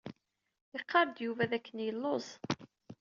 Iqqaṛ-d 0.77 1.15
Yuba 1.25 1.49
d 1.49 1.51
akken 1.57 1.77
yelluẓ. 1.85 2.25